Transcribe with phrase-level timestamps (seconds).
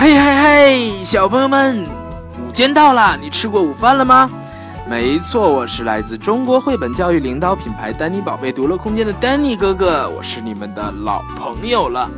[0.00, 1.84] 嘿嘿嘿，小朋友们，
[2.38, 4.30] 午间到了，你吃过午饭了吗？
[4.88, 12.08] 没错，我是来自中国绘本教育领导品牌丹尼宝贝读乐空间的丹尼哥哥，我是你们的老朋友了。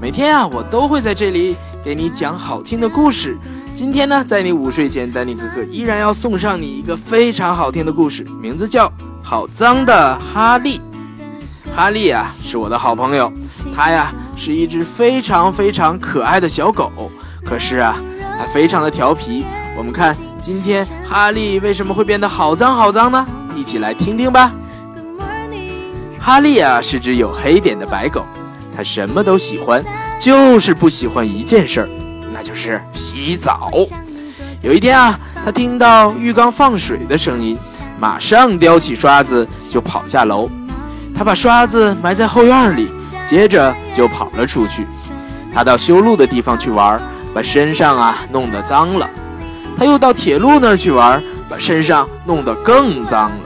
[0.00, 1.54] 每天啊，我都会在这里
[1.84, 3.36] 给你讲好听的故事。
[3.74, 8.88] 今天呢，在你午睡前，丹尼哥哥依然要送上你一个非常好听的故事，名字叫
[9.22, 10.78] 《好脏的哈利》。
[11.76, 13.30] 哈利啊，是我的好朋友，
[13.76, 16.90] 他呀是一只非常非常可爱的小狗。
[17.48, 17.96] 可是啊，
[18.38, 19.46] 它非常的调皮。
[19.74, 23.26] 我们看今天哈利为什么会变得好脏好脏呢？
[23.54, 24.52] 一起来听听吧。
[26.20, 28.22] 哈利啊是只有黑点的白狗，
[28.76, 29.82] 它什么都喜欢，
[30.20, 31.88] 就是不喜欢一件事儿，
[32.34, 33.70] 那就是洗澡。
[34.60, 37.56] 有一天啊，他听到浴缸放水的声音，
[37.98, 40.50] 马上叼起刷子就跑下楼。
[41.16, 42.90] 他把刷子埋在后院里，
[43.26, 44.86] 接着就跑了出去。
[45.54, 47.00] 他到修路的地方去玩。
[47.34, 49.08] 把身上啊弄得脏了，
[49.78, 53.36] 他又到铁路那儿去玩，把身上弄得更脏了。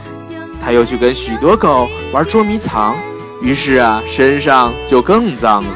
[0.65, 2.97] 他又去跟许多狗玩捉迷藏，
[3.42, 5.70] 于是啊身上就更脏了。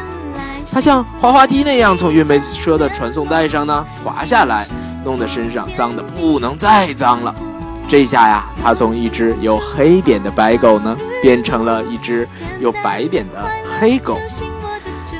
[0.72, 4.66] 他像滑滑梯那样从运煤车的传送带上呢滑下来，
[5.04, 7.34] 弄得身上脏得不能再脏了。
[7.88, 12.28] 这下呀，他从一只有黑点的白狗呢，变成了一只
[12.60, 13.44] 有白点的
[13.78, 14.18] 黑狗。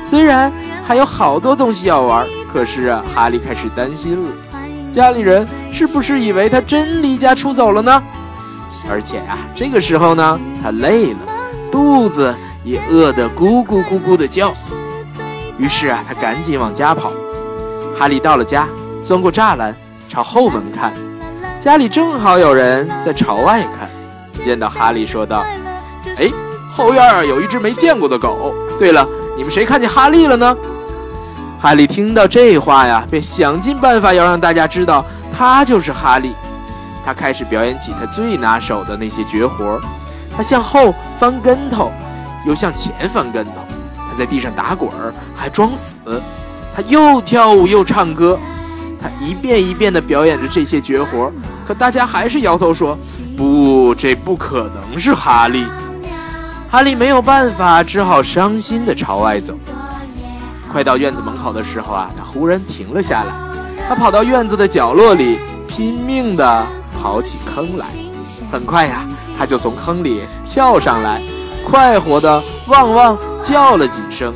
[0.03, 0.51] 虽然
[0.85, 2.25] 还有好多东西要玩。
[2.51, 4.31] 可是啊，哈利开始担心了，
[4.91, 8.01] 家里人是不是以为他真离家出走了呢？
[8.89, 11.19] 而且呀，这个时候呢，他累了，
[11.71, 14.53] 肚子也饿得咕咕咕咕的叫。
[15.57, 17.11] 于是啊，他赶紧往家跑。
[17.99, 18.67] 哈利到了家，
[19.03, 19.75] 钻过栅栏，
[20.07, 20.93] 朝后门看，
[21.59, 23.89] 家里正好有人在朝外看。
[24.43, 25.43] 见到哈利，说道
[26.15, 26.31] ：“哎，
[26.71, 28.53] 后院啊有一只没见过的狗。
[28.79, 30.55] 对了，你们谁看见哈利了呢？”
[31.59, 35.03] 哈利听到这话呀，便想尽办法要让大家知道
[35.35, 36.33] 他就是哈利。
[37.03, 39.79] 他开始表演起他最拿手的那些绝活
[40.35, 41.91] 他向后翻跟头，
[42.45, 43.53] 又向前翻跟头。
[44.09, 45.95] 他在地上打滚儿，还装死。
[46.75, 48.37] 他又跳舞又唱歌。
[49.01, 51.31] 他一遍一遍地表演着这些绝活
[51.67, 52.97] 可大家还是摇头说
[53.37, 55.65] ：“不，这不可能是哈利。”
[56.69, 59.53] 哈利没有办法，只好伤心地朝外走。
[60.71, 63.33] 快到院子门口的时候啊，他忽然停了下来。
[63.87, 66.67] 他跑到院子的角落里，拼命地
[67.01, 67.85] 刨起坑来。
[68.51, 69.05] 很快呀，
[69.37, 71.21] 他就从坑里跳上来，
[71.65, 74.33] 快活地汪汪叫了几声。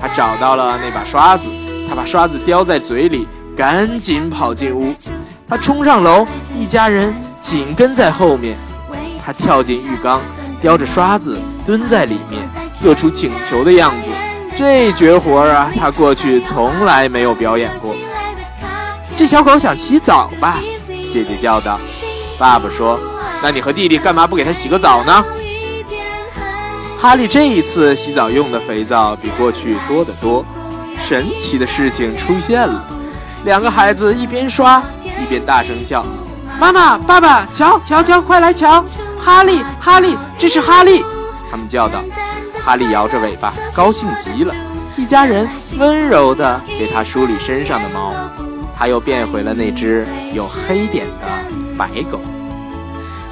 [0.00, 1.44] 他找到了那把刷子，
[1.88, 3.26] 他把刷子叼在嘴里，
[3.56, 4.94] 赶紧跑进屋。
[5.48, 8.56] 他冲上楼，一家人紧跟在后面。
[9.24, 10.20] 他跳进浴缸，
[10.62, 14.08] 叼着刷子蹲在里面，做出请求的样子。
[14.56, 17.94] 这绝活啊，他过去从来没有表演过。
[19.16, 20.58] 这小狗想洗澡吧？
[21.12, 21.78] 姐姐叫道。
[22.38, 22.98] 爸爸说
[23.42, 25.24] ：“那你和弟弟干嘛不给它洗个澡呢？”
[27.00, 30.44] 哈利这一次洗澡用的肥皂比过去多得多。
[31.06, 32.84] 神奇的事情出现了，
[33.44, 36.04] 两个孩子一边刷一边大声叫
[36.58, 38.82] ：“妈妈，爸爸，瞧瞧瞧，快来瞧！
[39.22, 41.04] 哈利，哈利，这是哈利！”
[41.50, 42.02] 他们叫道。
[42.66, 44.52] 哈利摇着尾巴，高兴极了。
[44.96, 48.12] 一家人温柔地给他梳理身上的毛，
[48.76, 51.28] 他又变回了那只有黑点的
[51.78, 52.20] 白狗。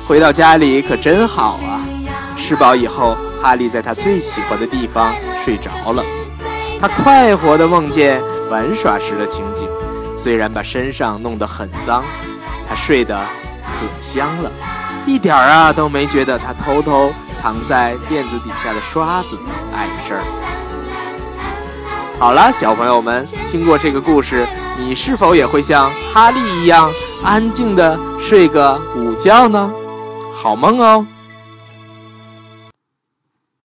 [0.06, 1.82] 回到家里可真好啊！
[2.38, 5.12] 吃饱以后，哈利在他最喜欢的地方
[5.44, 6.04] 睡着了。
[6.80, 9.68] 他快活地梦见玩耍时的情景，
[10.16, 12.04] 虽然把身上弄得很脏，
[12.68, 13.18] 他睡得
[13.64, 14.52] 可香了，
[15.06, 17.12] 一点儿啊都没觉得他偷偷。
[17.44, 19.38] 藏在垫子底下的刷子
[19.76, 20.22] 碍事儿。
[22.18, 23.22] 好了，小朋友们，
[23.52, 24.46] 听过这个故事，
[24.78, 26.90] 你是否也会像哈利一样
[27.22, 29.70] 安静的睡个午觉呢？
[30.34, 31.06] 好梦哦。